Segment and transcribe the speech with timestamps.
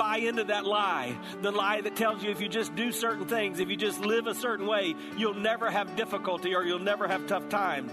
[0.00, 1.14] Buy into that lie.
[1.42, 4.26] The lie that tells you if you just do certain things, if you just live
[4.28, 7.92] a certain way, you'll never have difficulty or you'll never have tough times.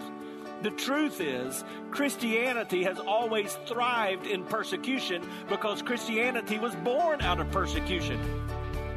[0.61, 7.51] The truth is, Christianity has always thrived in persecution because Christianity was born out of
[7.51, 8.17] persecution.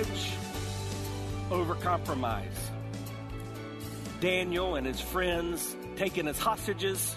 [0.00, 0.32] courage
[1.50, 2.70] over compromise.
[4.20, 7.16] Daniel and his friends taken as hostages,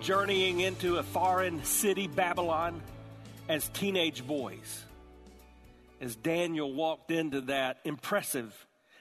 [0.00, 2.82] journeying into a foreign city, Babylon,
[3.48, 4.84] as teenage boys.
[6.00, 8.54] As Daniel walked into that impressive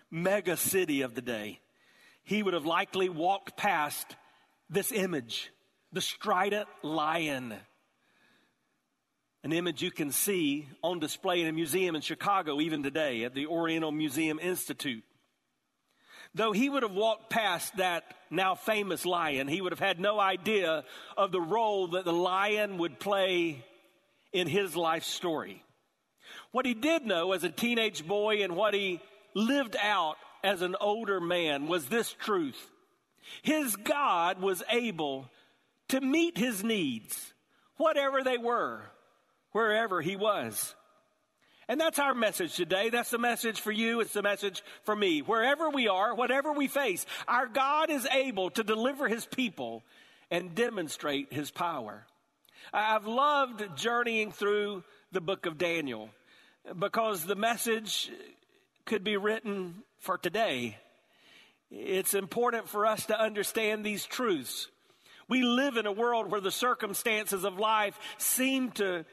[0.10, 1.60] mega city of the day,
[2.24, 4.16] he would have likely walked past
[4.70, 5.52] this image
[5.94, 7.56] the striding lion
[9.48, 13.34] an image you can see on display in a museum in Chicago even today at
[13.34, 15.06] the Oriental Museum Institute.
[16.36, 20.20] Though he would have walked past that now famous lion, he would have had no
[20.20, 20.84] idea
[21.16, 23.64] of the role that the lion would play
[24.34, 25.64] in his life story.
[26.52, 29.00] What he did know as a teenage boy and what he
[29.34, 32.70] lived out as an older man was this truth.
[33.44, 35.30] His God was able
[35.88, 37.34] to meet his needs,
[37.78, 38.92] whatever they were
[39.58, 40.76] wherever he was.
[41.68, 42.90] And that's our message today.
[42.90, 44.02] That's the message for you.
[44.02, 45.22] It's the message for me.
[45.22, 49.84] Wherever we are, whatever we face, our God is able to deliver his people
[50.30, 52.06] and demonstrate his power.
[52.72, 56.12] I've loved journeying through the book of Daniel
[56.78, 58.12] because the message
[58.86, 60.78] could be written for today.
[61.72, 64.68] It's important for us to understand these truths.
[65.30, 69.04] We live in a world where the circumstances of life seem to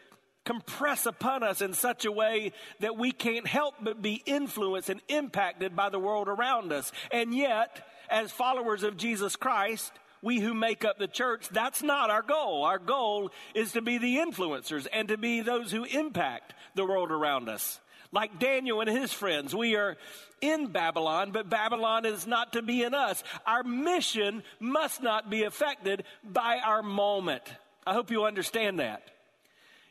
[0.45, 5.01] compress upon us in such a way that we can't help but be influenced and
[5.09, 6.93] impacted by the world around us.
[7.11, 12.11] And yet, as followers of Jesus Christ, we who make up the church, that's not
[12.11, 12.65] our goal.
[12.65, 17.11] Our goal is to be the influencers and to be those who impact the world
[17.11, 17.81] around us.
[18.11, 19.97] Like Daniel and his friends, we are
[20.41, 23.25] in Babylon, but Babylon is not to be in us.
[23.45, 27.43] Our mission must not be affected by our moment.
[27.87, 29.03] I hope you understand that.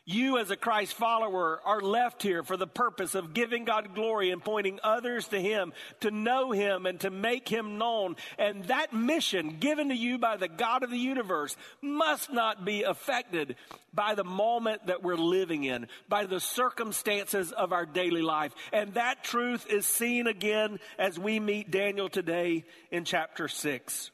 [0.06, 4.30] You, as a Christ follower, are left here for the purpose of giving God glory
[4.30, 8.16] and pointing others to Him, to know Him and to make Him known.
[8.38, 12.82] And that mission given to you by the God of the universe must not be
[12.82, 13.56] affected
[13.94, 18.52] by the moment that we're living in, by the circumstances of our daily life.
[18.74, 24.10] And that truth is seen again as we meet Daniel today in chapter 6.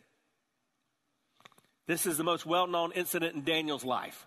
[1.88, 4.24] This is the most well known incident in Daniel's life.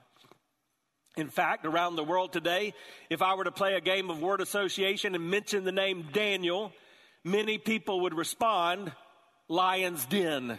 [1.16, 2.74] In fact, around the world today,
[3.09, 6.72] if I were to play a game of word association and mention the name Daniel,
[7.24, 8.91] many people would respond,
[9.47, 10.57] Lion's Den,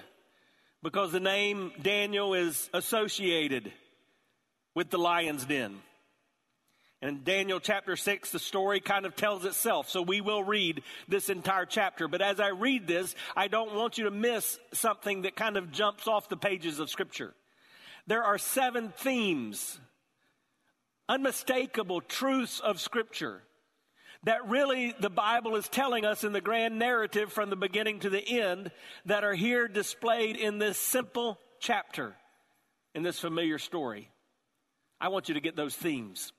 [0.82, 3.72] because the name Daniel is associated
[4.74, 5.80] with the lion's den.
[7.00, 9.90] And in Daniel chapter 6, the story kind of tells itself.
[9.90, 12.08] So we will read this entire chapter.
[12.08, 15.70] But as I read this, I don't want you to miss something that kind of
[15.70, 17.34] jumps off the pages of Scripture.
[18.06, 19.78] There are seven themes
[21.08, 23.42] unmistakable truths of Scripture
[24.24, 28.10] that really the Bible is telling us in the grand narrative from the beginning to
[28.10, 28.70] the end
[29.04, 32.14] that are here displayed in this simple chapter,
[32.94, 34.10] in this familiar story.
[35.00, 36.32] I want you to get those themes.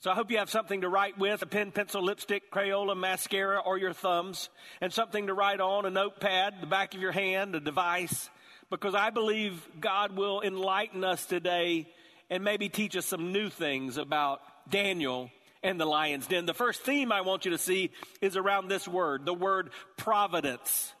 [0.00, 3.60] So I hope you have something to write with a pen, pencil, lipstick, Crayola, mascara,
[3.60, 4.48] or your thumbs,
[4.80, 8.28] and something to write on, a notepad, the back of your hand, a device,
[8.68, 11.86] because I believe God will enlighten us today
[12.32, 14.40] and maybe teach us some new things about
[14.70, 15.30] Daniel
[15.62, 16.46] and the lion's den.
[16.46, 17.90] The first theme I want you to see
[18.22, 19.68] is around this word, the word
[19.98, 20.94] providence.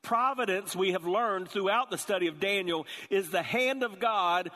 [0.00, 4.50] Providence, we have learned throughout the study of Daniel, is the hand of God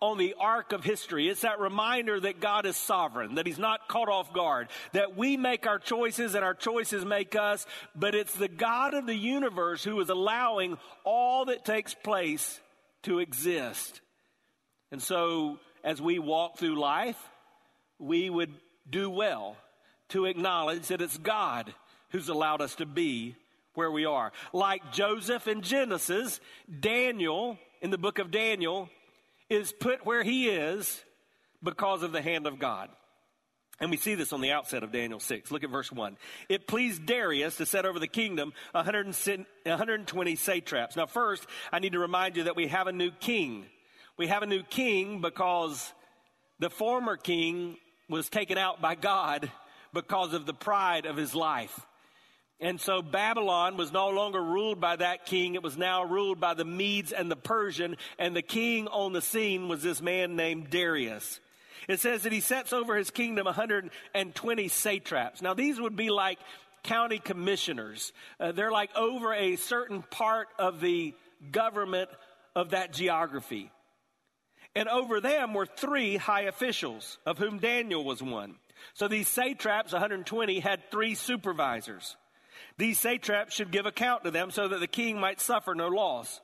[0.00, 1.28] on the arc of history.
[1.28, 5.36] It's that reminder that God is sovereign, that He's not caught off guard, that we
[5.36, 9.84] make our choices and our choices make us, but it's the God of the universe
[9.84, 12.58] who is allowing all that takes place
[13.02, 14.00] to exist.
[14.90, 17.18] And so, as we walk through life,
[17.98, 18.52] we would
[18.90, 19.56] do well
[20.08, 21.72] to acknowledge that it's God
[22.10, 23.36] who's allowed us to be
[23.74, 24.32] where we are.
[24.52, 26.40] Like Joseph in Genesis,
[26.80, 28.88] Daniel in the book of Daniel
[29.50, 31.02] is put where he is
[31.62, 32.88] because of the hand of God.
[33.80, 35.50] And we see this on the outset of Daniel 6.
[35.50, 36.16] Look at verse 1.
[36.48, 40.96] It pleased Darius to set over the kingdom 120 satraps.
[40.96, 43.66] Now, first, I need to remind you that we have a new king.
[44.16, 45.92] We have a new king because
[46.60, 47.76] the former king
[48.08, 49.50] was taken out by God
[49.92, 51.80] because of the pride of his life.
[52.60, 55.56] And so Babylon was no longer ruled by that king.
[55.56, 57.96] It was now ruled by the Medes and the Persian.
[58.18, 61.40] And the king on the scene was this man named Darius.
[61.88, 65.42] It says that he sets over his kingdom 120 satraps.
[65.42, 66.38] Now, these would be like
[66.84, 68.12] county commissioners.
[68.38, 71.14] Uh, they're like over a certain part of the
[71.50, 72.10] government
[72.54, 73.70] of that geography.
[74.76, 78.56] And over them were three high officials, of whom Daniel was one.
[78.94, 82.16] So these satraps, 120, had three supervisors.
[82.76, 86.40] These satraps should give account to them so that the king might suffer no loss.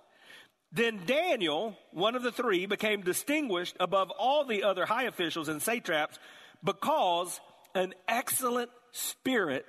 [0.73, 5.61] Then Daniel, one of the three, became distinguished above all the other high officials and
[5.61, 6.19] satraps
[6.63, 7.41] because
[7.75, 9.67] an excellent spirit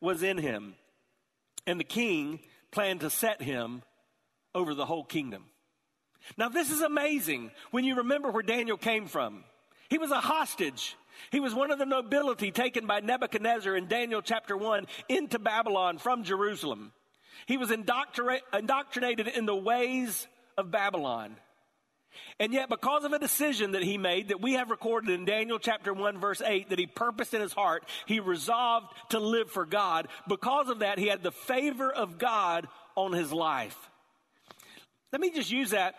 [0.00, 0.74] was in him.
[1.66, 3.82] And the king planned to set him
[4.54, 5.44] over the whole kingdom.
[6.36, 9.44] Now, this is amazing when you remember where Daniel came from.
[9.88, 10.96] He was a hostage.
[11.30, 15.98] He was one of the nobility taken by Nebuchadnezzar in Daniel chapter 1 into Babylon
[15.98, 16.92] from Jerusalem.
[17.46, 20.26] He was indoctrinated in the ways
[20.56, 21.36] of Babylon.
[22.38, 25.58] And yet, because of a decision that he made that we have recorded in Daniel
[25.58, 29.64] chapter 1, verse 8, that he purposed in his heart, he resolved to live for
[29.64, 30.08] God.
[30.28, 33.76] Because of that, he had the favor of God on his life.
[35.10, 35.94] Let me just use that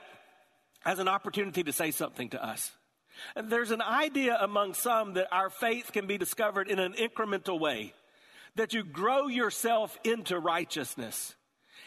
[0.86, 2.72] as an opportunity to say something to us.
[3.36, 7.94] There's an idea among some that our faith can be discovered in an incremental way,
[8.56, 11.36] that you grow yourself into righteousness.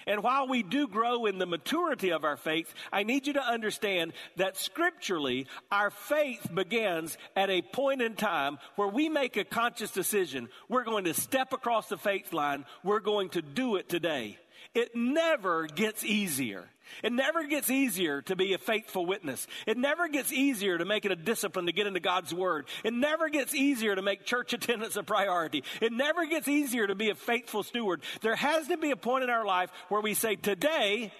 [0.08, 3.42] And while we do grow in the maturity of our faith, I need you to
[3.44, 9.44] understand that scripturally, our faith begins at a point in time where we make a
[9.44, 10.48] conscious decision.
[10.68, 12.66] We're going to step across the faith line.
[12.84, 14.38] We're going to do it today.
[14.74, 16.68] It never gets easier.
[17.02, 19.46] It never gets easier to be a faithful witness.
[19.66, 22.66] It never gets easier to make it a discipline to get into God's Word.
[22.84, 25.64] It never gets easier to make church attendance a priority.
[25.80, 28.02] It never gets easier to be a faithful steward.
[28.22, 31.12] There has to be a point in our life where we say, today,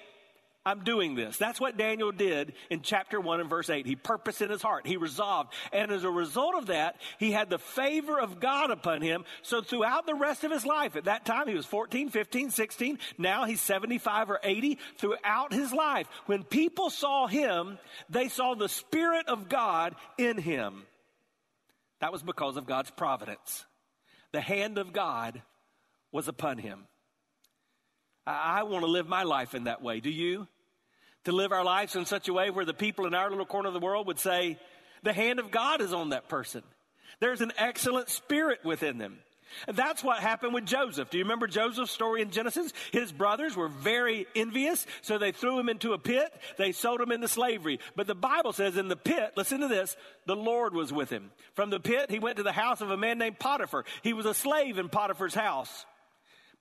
[0.67, 1.37] I'm doing this.
[1.37, 3.87] That's what Daniel did in chapter 1 and verse 8.
[3.87, 4.85] He purposed in his heart.
[4.85, 5.53] He resolved.
[5.73, 9.25] And as a result of that, he had the favor of God upon him.
[9.43, 12.99] So throughout the rest of his life, at that time he was 14, 15, 16.
[13.17, 14.79] Now he's 75 or 80.
[14.99, 17.79] Throughout his life, when people saw him,
[18.11, 20.83] they saw the Spirit of God in him.
[22.01, 23.65] That was because of God's providence.
[24.33, 25.41] The hand of God
[26.11, 26.89] was upon him.
[28.27, 30.01] I, I want to live my life in that way.
[30.01, 30.49] Do you?
[31.27, 33.69] To live our lives in such a way where the people in our little corner
[33.69, 34.59] of the world would say,
[35.03, 36.63] the hand of God is on that person.
[37.21, 39.19] There's an excellent spirit within them.
[39.67, 41.11] And that's what happened with Joseph.
[41.11, 42.73] Do you remember Joseph's story in Genesis?
[42.93, 46.33] His brothers were very envious, so they threw him into a pit.
[46.59, 47.81] They sold him into slavery.
[47.95, 51.31] But the Bible says in the pit, listen to this, the Lord was with him.
[51.55, 53.85] From the pit, he went to the house of a man named Potiphar.
[54.03, 55.87] He was a slave in Potiphar's house.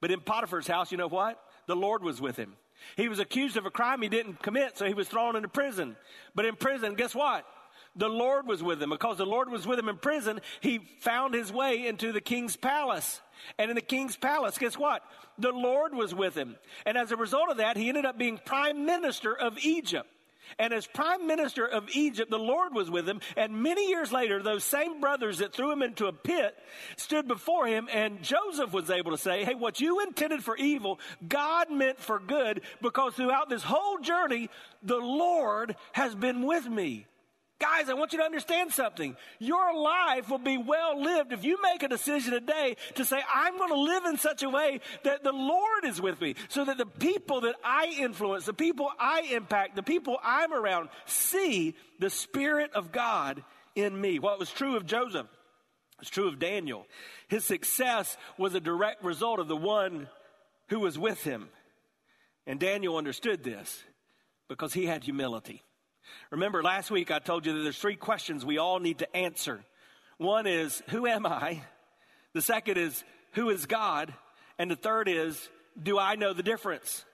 [0.01, 1.39] But in Potiphar's house, you know what?
[1.67, 2.55] The Lord was with him.
[2.95, 5.95] He was accused of a crime he didn't commit, so he was thrown into prison.
[6.33, 7.45] But in prison, guess what?
[7.95, 8.89] The Lord was with him.
[8.89, 12.57] Because the Lord was with him in prison, he found his way into the king's
[12.57, 13.21] palace.
[13.57, 15.03] And in the king's palace, guess what?
[15.37, 16.55] The Lord was with him.
[16.85, 20.09] And as a result of that, he ended up being prime minister of Egypt.
[20.59, 23.21] And as prime minister of Egypt, the Lord was with him.
[23.35, 26.57] And many years later, those same brothers that threw him into a pit
[26.97, 27.87] stood before him.
[27.91, 32.19] And Joseph was able to say, Hey, what you intended for evil, God meant for
[32.19, 34.49] good because throughout this whole journey,
[34.83, 37.07] the Lord has been with me.
[37.57, 39.15] Guys, I want you to understand something.
[39.39, 43.57] Your life will be well lived if you make a decision today to say, I'm
[43.57, 46.77] going to live in such a way that the Lord is with me, so that
[46.77, 52.09] the people that I influence, the people I impact, the people I'm around see the
[52.09, 53.41] Spirit of God
[53.73, 54.19] in me.
[54.19, 55.27] What was true of Joseph
[55.97, 56.85] was true of Daniel.
[57.29, 60.09] His success was a direct result of the one
[60.67, 61.47] who was with him.
[62.45, 63.81] And Daniel understood this
[64.49, 65.63] because he had humility.
[66.31, 69.63] Remember, last week I told you that there's three questions we all need to answer.
[70.17, 71.61] One is, Who am I?
[72.33, 74.13] The second is, Who is God?
[74.57, 75.49] And the third is,
[75.81, 77.05] Do I know the difference?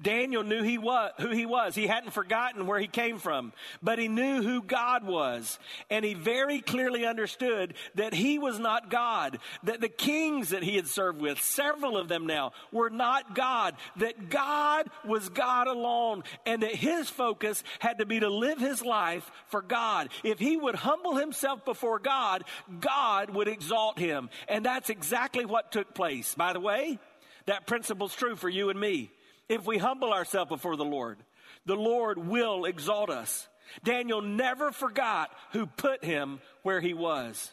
[0.00, 1.74] Daniel knew he was, who he was.
[1.74, 5.58] He hadn't forgotten where he came from, but he knew who God was.
[5.90, 10.76] And he very clearly understood that he was not God, that the kings that he
[10.76, 16.24] had served with, several of them now, were not God, that God was God alone,
[16.46, 20.08] and that his focus had to be to live his life for God.
[20.24, 22.44] If he would humble himself before God,
[22.80, 24.30] God would exalt him.
[24.48, 26.34] And that's exactly what took place.
[26.34, 26.98] By the way,
[27.46, 29.10] that principle's true for you and me.
[29.52, 31.18] If we humble ourselves before the Lord,
[31.66, 33.46] the Lord will exalt us.
[33.84, 37.52] Daniel never forgot who put him where he was.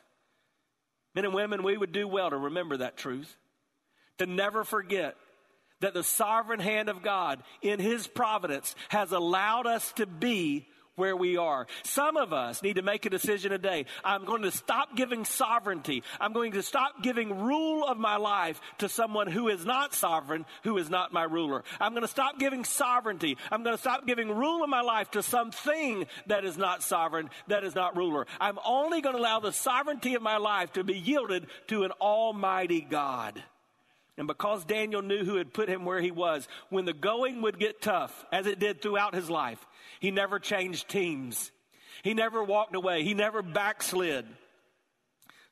[1.13, 3.35] Men and women, we would do well to remember that truth,
[4.17, 5.17] to never forget
[5.81, 11.15] that the sovereign hand of God in his providence has allowed us to be where
[11.15, 11.65] we are.
[11.83, 13.85] Some of us need to make a decision today.
[14.03, 16.03] I'm going to stop giving sovereignty.
[16.19, 20.45] I'm going to stop giving rule of my life to someone who is not sovereign,
[20.63, 21.63] who is not my ruler.
[21.79, 23.37] I'm going to stop giving sovereignty.
[23.51, 27.29] I'm going to stop giving rule of my life to something that is not sovereign,
[27.47, 28.27] that is not ruler.
[28.39, 31.91] I'm only going to allow the sovereignty of my life to be yielded to an
[32.01, 33.41] almighty God.
[34.19, 37.57] And because Daniel knew who had put him where he was, when the going would
[37.57, 39.65] get tough, as it did throughout his life,
[39.99, 41.51] he never changed teams.
[42.03, 43.03] He never walked away.
[43.03, 44.25] He never backslid.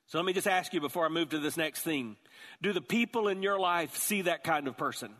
[0.08, 2.18] So let me just ask you before I move to this next theme
[2.62, 5.12] do the people in your life see that kind of person?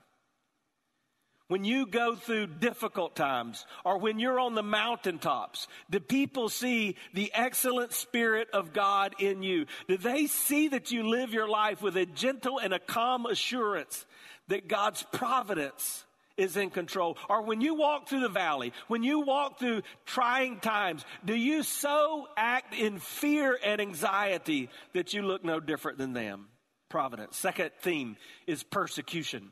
[1.50, 6.98] When you go through difficult times or when you're on the mountaintops, do people see
[7.14, 9.66] the excellent spirit of God in you?
[9.88, 14.06] Do they see that you live your life with a gentle and a calm assurance
[14.50, 16.04] that God's providence
[16.38, 17.18] is in control.
[17.30, 21.64] Or when you walk through the valley, when you walk through trying times, do you
[21.64, 26.48] so act in fear and anxiety that you look no different than them?
[26.90, 27.36] Providence.
[27.38, 28.16] Second theme
[28.46, 29.52] is persecution.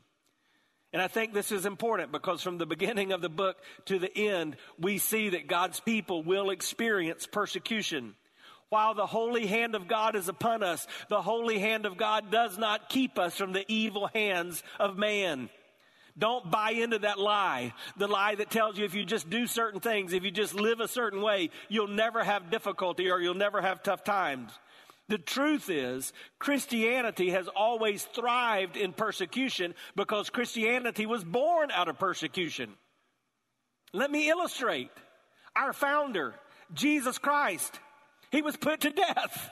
[0.92, 4.16] And I think this is important because from the beginning of the book to the
[4.16, 8.14] end, we see that God's people will experience persecution.
[8.68, 12.56] While the holy hand of God is upon us, the holy hand of God does
[12.58, 15.50] not keep us from the evil hands of man.
[16.18, 17.74] Don't buy into that lie.
[17.98, 20.80] The lie that tells you if you just do certain things, if you just live
[20.80, 24.50] a certain way, you'll never have difficulty or you'll never have tough times.
[25.08, 31.98] The truth is, Christianity has always thrived in persecution because Christianity was born out of
[31.98, 32.72] persecution.
[33.92, 34.90] Let me illustrate.
[35.54, 36.34] Our founder,
[36.74, 37.78] Jesus Christ,
[38.32, 39.50] he was put to death.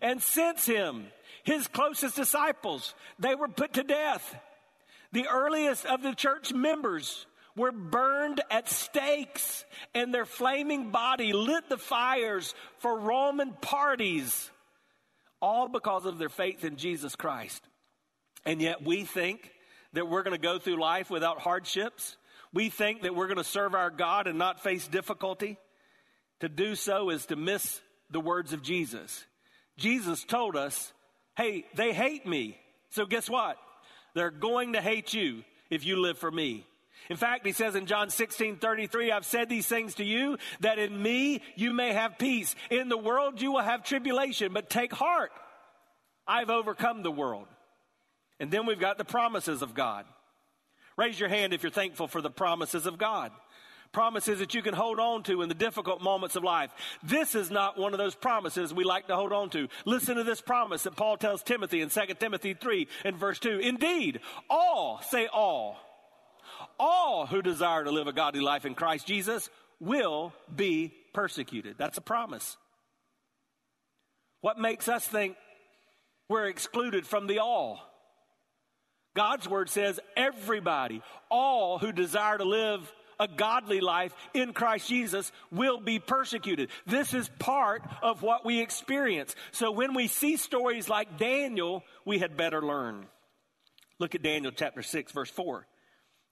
[0.00, 1.06] And since him,
[1.42, 4.36] his closest disciples, they were put to death.
[5.12, 7.26] The earliest of the church members
[7.56, 9.64] were burned at stakes,
[9.94, 14.50] and their flaming body lit the fires for Roman parties,
[15.42, 17.62] all because of their faith in Jesus Christ.
[18.46, 19.50] And yet we think
[19.92, 22.16] that we're going to go through life without hardships.
[22.52, 25.58] We think that we're going to serve our God and not face difficulty.
[26.40, 29.24] To do so is to miss the words of Jesus.
[29.76, 30.92] Jesus told us,
[31.36, 32.58] hey, they hate me.
[32.90, 33.56] So guess what?
[34.14, 36.66] They're going to hate you if you live for me.
[37.08, 40.78] In fact, he says in John 16, 33, I've said these things to you that
[40.78, 42.54] in me you may have peace.
[42.70, 45.32] In the world you will have tribulation, but take heart.
[46.26, 47.48] I've overcome the world.
[48.38, 50.04] And then we've got the promises of God.
[50.96, 53.32] Raise your hand if you're thankful for the promises of God
[53.92, 56.70] promises that you can hold on to in the difficult moments of life.
[57.02, 59.68] This is not one of those promises we like to hold on to.
[59.84, 63.58] Listen to this promise that Paul tells Timothy in 2 Timothy 3 and verse 2.
[63.58, 65.76] Indeed, all, say all,
[66.78, 71.76] all who desire to live a godly life in Christ Jesus will be persecuted.
[71.78, 72.56] That's a promise.
[74.40, 75.36] What makes us think
[76.28, 77.80] we're excluded from the all?
[79.14, 85.30] God's word says everybody, all who desire to live a godly life in Christ Jesus
[85.52, 86.70] will be persecuted.
[86.86, 89.36] This is part of what we experience.
[89.52, 93.06] So when we see stories like Daniel, we had better learn.
[94.00, 95.66] Look at Daniel chapter 6, verse 4.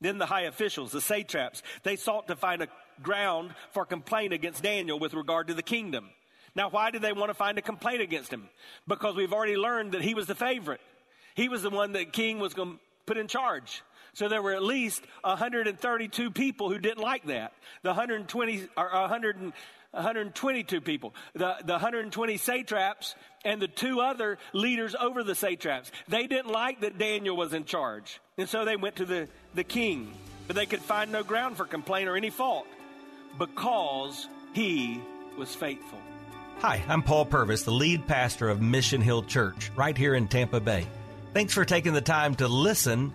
[0.00, 2.68] Then the high officials, the satraps, they sought to find a
[3.02, 6.09] ground for complaint against Daniel with regard to the kingdom.
[6.54, 8.49] Now, why did they want to find a complaint against him?
[8.87, 10.80] Because we've already learned that he was the favorite.
[11.35, 13.83] He was the one that king was going to put in charge.
[14.15, 17.53] So there were at least 132 people who didn't like that.
[17.83, 19.53] The 120 or 100
[19.91, 21.15] 122 people.
[21.33, 25.91] The, the 120 satraps and the two other leaders over the satraps.
[26.09, 28.21] They didn't like that Daniel was in charge.
[28.37, 30.12] And so they went to the, the king.
[30.47, 32.67] But they could find no ground for complaint or any fault.
[33.38, 35.00] because he
[35.38, 35.99] was faithful.
[36.59, 40.61] Hi, I'm Paul Purvis, the lead pastor of Mission Hill Church, right here in Tampa
[40.61, 40.87] Bay.
[41.33, 43.15] Thanks for taking the time to listen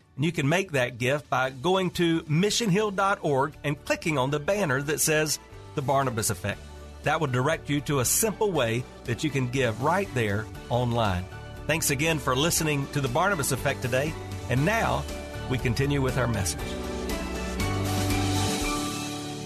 [0.21, 4.79] And you can make that gift by going to missionhill.org and clicking on the banner
[4.79, 5.39] that says
[5.73, 6.59] The Barnabas Effect.
[7.01, 11.25] That will direct you to a simple way that you can give right there online.
[11.65, 14.13] Thanks again for listening to The Barnabas Effect today.
[14.51, 15.03] And now
[15.49, 16.61] we continue with our message.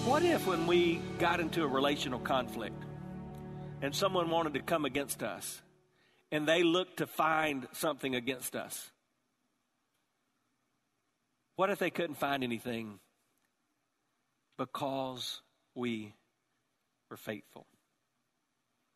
[0.03, 2.83] What if, when we got into a relational conflict
[3.81, 5.61] and someone wanted to come against us
[6.33, 8.91] and they looked to find something against us?
[11.55, 12.99] What if they couldn't find anything
[14.57, 15.41] because
[15.73, 16.13] we
[17.09, 17.65] were faithful?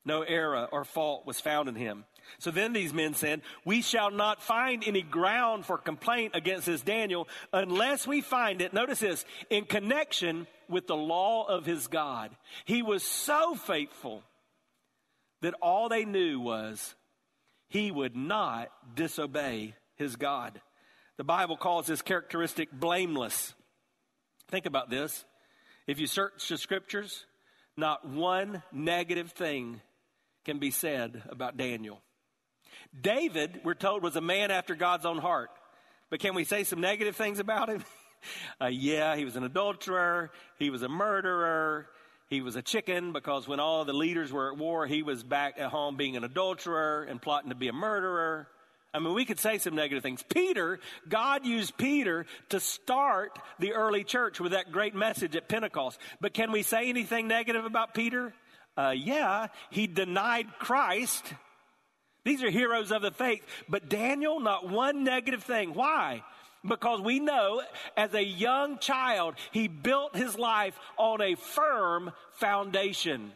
[0.06, 2.06] No error or fault was found in him.
[2.40, 6.82] So then these men said, We shall not find any ground for complaint against this
[6.82, 12.32] Daniel unless we find it, notice this, in connection with the law of his God.
[12.66, 14.24] He was so faithful
[15.42, 16.96] that all they knew was
[17.70, 20.62] he would not disobey his God.
[21.20, 23.54] The Bible calls this characteristic blameless.
[24.48, 25.26] Think about this.
[25.86, 27.26] If you search the scriptures,
[27.76, 29.82] not one negative thing
[30.46, 32.00] can be said about Daniel.
[32.98, 35.50] David, we're told, was a man after God's own heart.
[36.10, 37.84] But can we say some negative things about him?
[38.62, 41.90] uh, yeah, he was an adulterer, he was a murderer,
[42.30, 45.56] he was a chicken because when all the leaders were at war, he was back
[45.58, 48.48] at home being an adulterer and plotting to be a murderer.
[48.94, 50.24] I mean, we could say some negative things.
[50.24, 56.00] Peter, God used Peter to start the early church with that great message at Pentecost.
[56.20, 58.34] But can we say anything negative about Peter?
[58.76, 61.34] Uh, yeah, he denied Christ.
[62.26, 63.46] These are heroes of the faith.
[63.68, 65.74] But Daniel, not one negative thing.
[65.74, 66.24] Why?
[66.68, 67.62] Because we know
[67.96, 73.32] as a young child, he built his life on a firm foundation.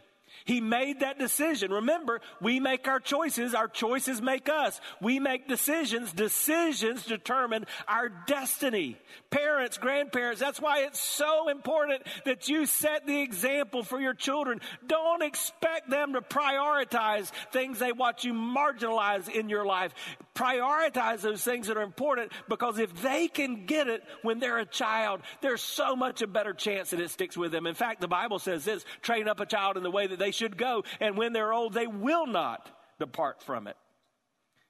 [0.46, 1.72] He made that decision.
[1.72, 3.54] Remember, we make our choices.
[3.54, 4.80] Our choices make us.
[5.02, 6.12] We make decisions.
[6.14, 8.98] Decisions determine our destiny.
[9.30, 14.62] Parents, grandparents, that's why it's so important that you set the example for your children.
[14.86, 19.94] Don't expect them to prioritize things they watch you marginalize in your life.
[20.36, 24.66] Prioritize those things that are important because if they can get it when they're a
[24.66, 27.68] child, there's so much a better chance that it sticks with them.
[27.68, 30.32] In fact, the Bible says this, train up a child in the way that they
[30.32, 32.68] should go, and when they're old, they will not
[33.00, 33.78] depart from it.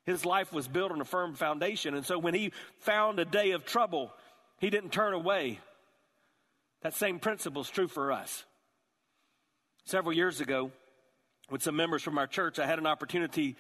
[0.06, 3.52] His life was built on a firm foundation, and so when he found a day
[3.52, 4.12] of trouble,
[4.60, 5.60] he didn't turn away.
[6.82, 8.44] That same principle is true for us.
[9.86, 10.72] Several years ago,
[11.50, 13.56] with some members from our church, I had an opportunity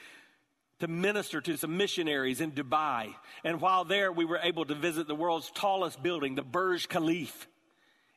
[0.84, 3.16] to minister to some missionaries in Dubai.
[3.46, 7.48] And while there, we were able to visit the world's tallest building, the Burj Khalifa.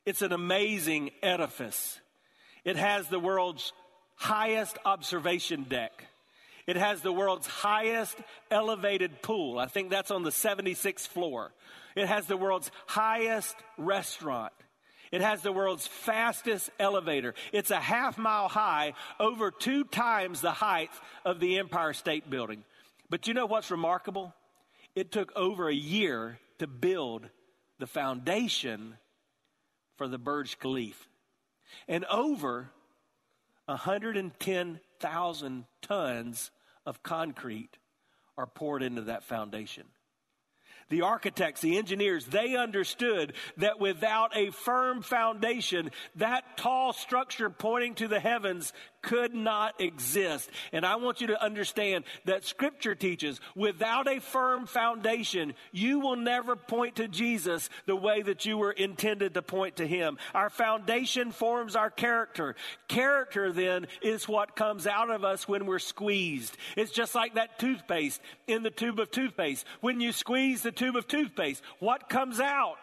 [0.05, 1.97] It's an amazing edifice.
[2.65, 3.71] It has the world's
[4.17, 6.07] highest observation deck.
[6.65, 8.17] It has the world's highest
[8.51, 9.59] elevated pool.
[9.59, 11.53] I think that's on the 76th floor.
[11.95, 14.51] It has the world's highest restaurant.
[15.11, 17.33] It has the world's fastest elevator.
[17.51, 20.91] It's a half mile high, over two times the height
[21.25, 22.63] of the Empire State Building.
[23.09, 24.33] But you know what's remarkable?
[24.95, 27.29] It took over a year to build
[27.79, 28.97] the foundation
[29.95, 31.05] for the Burj Khalifa.
[31.87, 32.71] And over
[33.65, 36.51] 110,000 tons
[36.85, 37.77] of concrete
[38.37, 39.85] are poured into that foundation.
[40.89, 47.95] The architects, the engineers, they understood that without a firm foundation, that tall structure pointing
[47.95, 50.49] to the heavens could not exist.
[50.73, 56.15] And I want you to understand that scripture teaches without a firm foundation, you will
[56.15, 60.17] never point to Jesus the way that you were intended to point to him.
[60.33, 62.55] Our foundation forms our character.
[62.87, 66.57] Character then is what comes out of us when we're squeezed.
[66.75, 69.65] It's just like that toothpaste in the tube of toothpaste.
[69.79, 72.77] When you squeeze the tube of toothpaste, what comes out?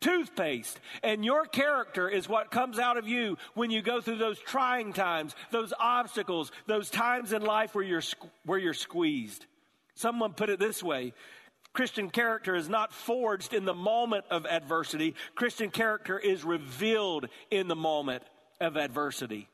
[0.00, 0.78] toothpaste.
[1.02, 4.92] And your character is what comes out of you when you go through those trying
[4.92, 8.02] times, those obstacles, those times in life where you're,
[8.44, 9.46] where you're squeezed.
[9.94, 11.12] Someone put it this way
[11.72, 17.68] Christian character is not forged in the moment of adversity, Christian character is revealed in
[17.68, 18.22] the moment
[18.60, 19.48] of adversity.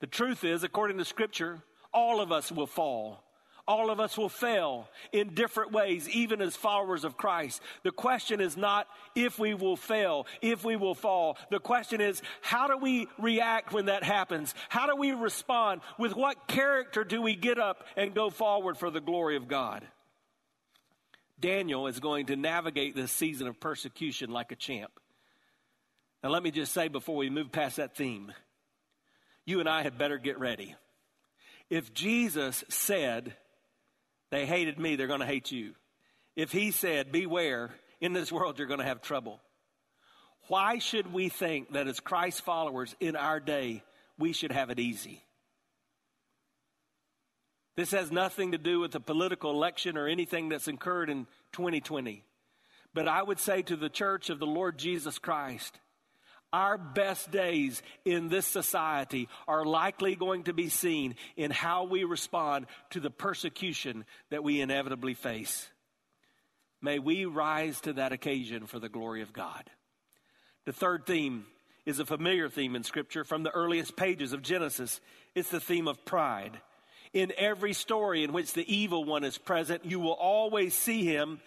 [0.00, 1.60] The truth is, according to Scripture,
[1.92, 3.24] all of us will fall.
[3.68, 7.60] All of us will fail in different ways, even as followers of Christ.
[7.82, 11.36] The question is not if we will fail, if we will fall.
[11.50, 14.54] The question is, how do we react when that happens?
[14.70, 15.82] How do we respond?
[15.98, 19.86] With what character do we get up and go forward for the glory of God?
[21.38, 24.92] Daniel is going to navigate this season of persecution like a champ.
[26.24, 28.32] Now, let me just say before we move past that theme,
[29.44, 30.74] you and I had better get ready.
[31.68, 33.36] If Jesus said,
[34.30, 35.74] they hated me, they're going to hate you.
[36.36, 39.40] If he said, Beware, in this world you're going to have trouble.
[40.48, 43.82] Why should we think that as Christ followers in our day,
[44.18, 45.22] we should have it easy?
[47.76, 52.24] This has nothing to do with the political election or anything that's occurred in 2020.
[52.92, 55.78] But I would say to the church of the Lord Jesus Christ,
[56.52, 62.04] our best days in this society are likely going to be seen in how we
[62.04, 65.68] respond to the persecution that we inevitably face.
[66.80, 69.68] May we rise to that occasion for the glory of God.
[70.64, 71.46] The third theme
[71.86, 75.00] is a familiar theme in Scripture from the earliest pages of Genesis.
[75.34, 76.60] It's the theme of pride.
[77.14, 81.40] In every story in which the evil one is present, you will always see him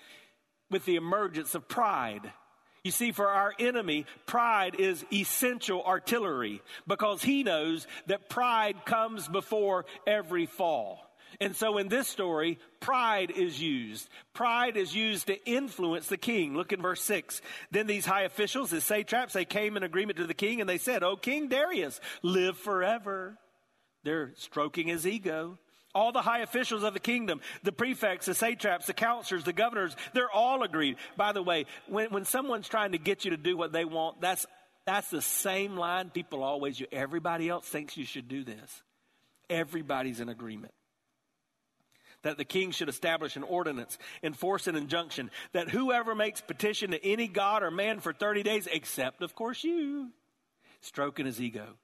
[0.72, 2.34] with the emergence of pride.
[2.84, 9.28] You see, for our enemy, pride is essential artillery because he knows that pride comes
[9.28, 11.00] before every fall.
[11.40, 14.10] And so in this story, pride is used.
[14.34, 16.56] Pride is used to influence the king.
[16.56, 17.42] Look in verse 6.
[17.70, 20.78] Then these high officials, the satraps, they came in agreement to the king and they
[20.78, 23.38] said, O King Darius, live forever.
[24.04, 25.58] They're stroking his ego.
[25.94, 29.96] All the high officials of the kingdom, the prefects, the satraps, the counselors, the governors,
[30.14, 30.98] they're all agreed.
[31.18, 34.22] By the way, when, when someone's trying to get you to do what they want,
[34.22, 34.46] that's,
[34.86, 36.90] that's the same line people always use.
[36.92, 38.84] Everybody else thinks you should do this.
[39.50, 40.74] Everybody's in agreement.
[42.24, 47.04] That the king should establish an ordinance, enforce an injunction, that whoever makes petition to
[47.04, 50.12] any god or man for 30 days, except, of course, you,
[50.82, 51.76] stroking his ego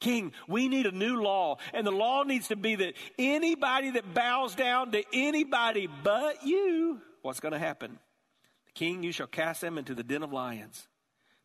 [0.00, 1.56] King, we need a new law.
[1.74, 7.00] And the law needs to be that anybody that bows down to anybody but you,
[7.22, 7.98] what's going to happen?
[8.74, 10.86] King, you shall cast them into the den of lions.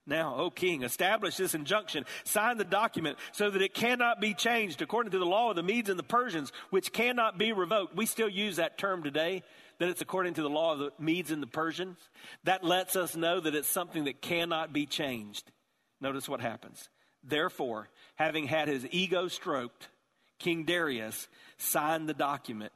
[0.05, 4.81] Now, O king, establish this injunction, sign the document so that it cannot be changed
[4.81, 7.95] according to the law of the Medes and the Persians, which cannot be revoked.
[7.95, 9.43] We still use that term today,
[9.79, 11.97] that it's according to the law of the Medes and the Persians.
[12.43, 15.49] That lets us know that it's something that cannot be changed.
[16.01, 16.89] Notice what happens.
[17.23, 19.87] Therefore, having had his ego stroked,
[20.39, 22.73] King Darius signed the document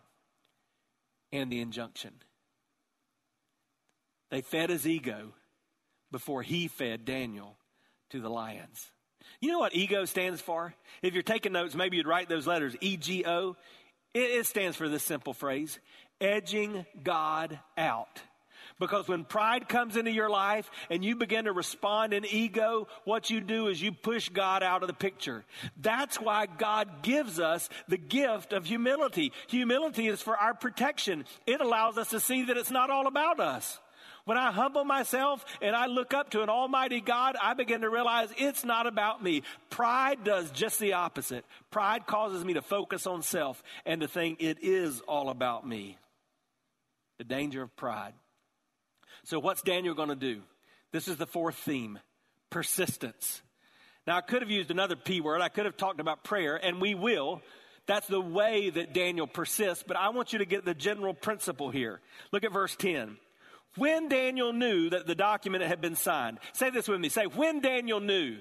[1.31, 2.13] and the injunction.
[4.29, 5.33] They fed his ego
[6.11, 7.57] before he fed Daniel
[8.09, 8.91] to the lions.
[9.41, 10.73] You know what ego stands for?
[11.01, 13.57] If you're taking notes, maybe you'd write those letters E G O.
[14.13, 15.79] It stands for this simple phrase
[16.19, 18.21] edging God out.
[18.79, 23.29] Because when pride comes into your life and you begin to respond in ego, what
[23.29, 25.43] you do is you push God out of the picture.
[25.81, 29.31] That's why God gives us the gift of humility.
[29.47, 31.25] Humility is for our protection.
[31.47, 33.79] It allows us to see that it's not all about us.
[34.25, 37.89] When I humble myself and I look up to an almighty God, I begin to
[37.89, 39.43] realize it's not about me.
[39.69, 41.45] Pride does just the opposite.
[41.71, 45.97] Pride causes me to focus on self and to think it is all about me.
[47.19, 48.13] The danger of pride.
[49.27, 50.41] So, what's Daniel going to do?
[50.93, 51.99] This is the fourth theme
[52.49, 53.41] persistence.
[54.07, 55.41] Now, I could have used another P word.
[55.41, 57.41] I could have talked about prayer, and we will.
[57.87, 61.69] That's the way that Daniel persists, but I want you to get the general principle
[61.69, 61.99] here.
[62.31, 63.17] Look at verse 10.
[63.75, 67.09] When Daniel knew that the document had been signed, say this with me.
[67.09, 68.37] Say, when Daniel knew.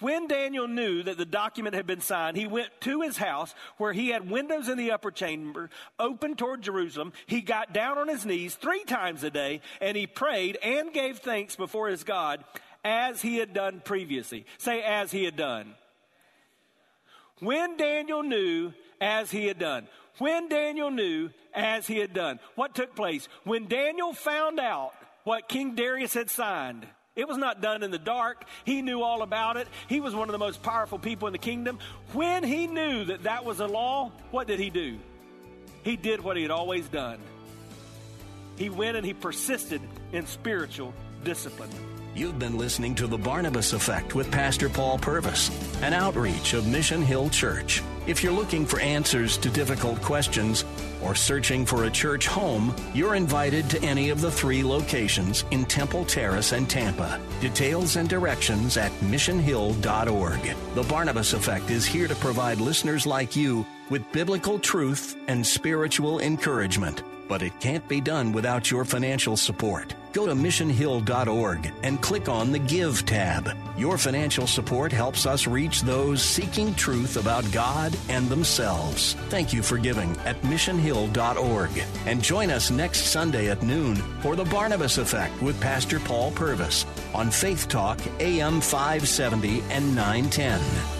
[0.00, 3.92] When Daniel knew that the document had been signed, he went to his house where
[3.92, 7.12] he had windows in the upper chamber open toward Jerusalem.
[7.26, 11.18] He got down on his knees three times a day and he prayed and gave
[11.18, 12.42] thanks before his God
[12.82, 14.46] as he had done previously.
[14.58, 15.74] Say, as he had done.
[17.40, 19.86] When Daniel knew as he had done.
[20.18, 22.40] When Daniel knew as he had done.
[22.54, 23.28] What took place?
[23.44, 24.92] When Daniel found out
[25.24, 26.86] what King Darius had signed
[27.20, 28.44] it was not done in the dark.
[28.64, 29.68] He knew all about it.
[29.88, 31.78] He was one of the most powerful people in the kingdom.
[32.12, 34.98] When he knew that that was a law, what did he do?
[35.82, 37.18] He did what he had always done.
[38.56, 39.80] He went and he persisted
[40.12, 41.70] in spiritual discipline.
[42.12, 45.48] You've been listening to The Barnabas Effect with Pastor Paul Purvis,
[45.80, 47.82] an outreach of Mission Hill Church.
[48.08, 50.64] If you're looking for answers to difficult questions
[51.02, 55.64] or searching for a church home, you're invited to any of the three locations in
[55.66, 57.20] Temple Terrace and Tampa.
[57.40, 60.56] Details and directions at missionhill.org.
[60.74, 66.18] The Barnabas Effect is here to provide listeners like you with biblical truth and spiritual
[66.18, 69.94] encouragement but it can't be done without your financial support.
[70.12, 73.56] Go to missionhill.org and click on the Give tab.
[73.76, 79.14] Your financial support helps us reach those seeking truth about God and themselves.
[79.28, 81.82] Thank you for giving at missionhill.org.
[82.06, 86.84] And join us next Sunday at noon for the Barnabas Effect with Pastor Paul Purvis
[87.14, 90.99] on Faith Talk AM 570 and 910.